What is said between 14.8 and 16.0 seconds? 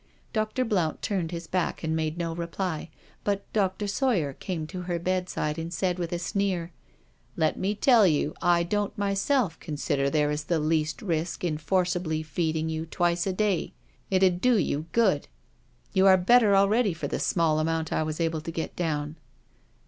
good I